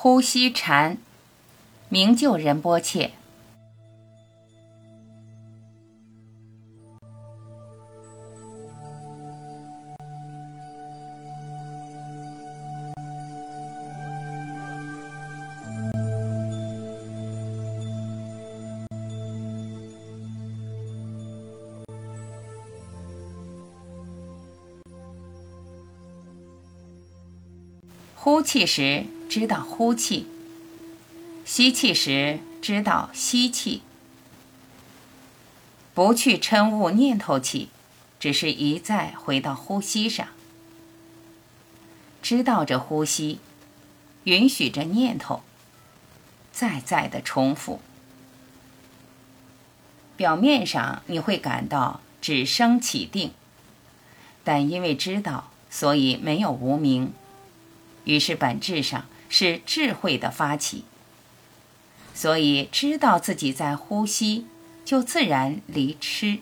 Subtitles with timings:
[0.00, 0.96] 呼吸禅，
[1.88, 3.10] 明就仁波切。
[28.14, 30.26] 呼气时知道呼气，
[31.44, 33.82] 吸气时知道吸气，
[35.92, 37.68] 不去嗔悟念头起，
[38.18, 40.28] 只是一再回到呼吸上，
[42.22, 43.38] 知道着呼吸，
[44.24, 45.42] 允许着念头，
[46.50, 47.80] 再再的重复。
[50.16, 53.32] 表面上你会感到只生起定，
[54.42, 57.12] 但因为知道，所以没有无名。
[58.04, 60.84] 于是本质上是智慧的发起，
[62.14, 64.46] 所以知道自己在呼吸，
[64.84, 66.38] 就自然离痴。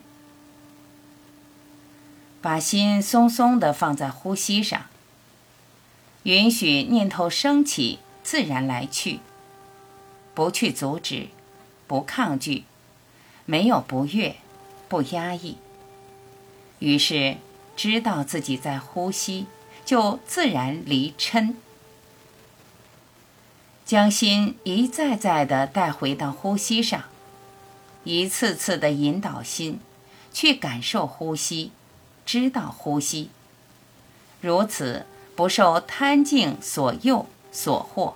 [2.41, 4.87] 把心松松的放在呼吸上，
[6.23, 9.21] 允许念头升起，自然来去，
[10.35, 11.29] 不去阻止，
[11.87, 12.65] 不抗拒，
[13.45, 14.37] 没有不悦，
[14.89, 15.57] 不压抑。
[16.79, 17.37] 于是
[17.77, 19.47] 知道自己在呼吸。
[19.85, 21.55] 就自然离嗔，
[23.87, 27.05] 将心一再再的带回到呼吸上，
[28.03, 29.79] 一次次的引导心
[30.33, 31.71] 去感受呼吸，
[32.27, 33.31] 知道呼吸，
[34.41, 35.07] 如此
[35.37, 38.15] 不受贪境所诱所惑，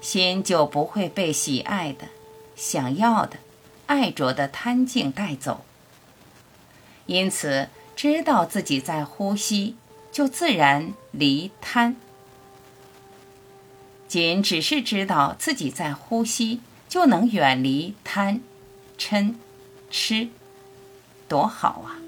[0.00, 2.06] 心就不会被喜爱的、
[2.54, 3.38] 想要的、
[3.86, 5.64] 爱着的贪境带走。
[7.06, 9.74] 因此，知道自己在呼吸。
[10.10, 11.94] 就自然离贪，
[14.08, 18.40] 仅只是知道自己在呼吸，就能远离贪、
[18.98, 19.34] 嗔、
[19.90, 20.28] 痴，
[21.28, 22.00] 多好啊！